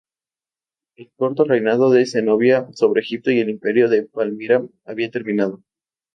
El 0.95 1.11
corto 1.15 1.43
reinado 1.43 1.91
de 1.91 2.07
Zenobia 2.07 2.67
sobre 2.73 3.01
Egipto 3.01 3.29
y 3.29 3.39
el 3.39 3.51
Imperio 3.51 3.87
de 3.87 4.01
Palmira 4.01 4.63
había 4.83 5.11
terminado. 5.11 5.61